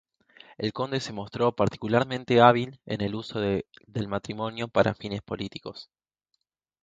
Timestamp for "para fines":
4.67-5.21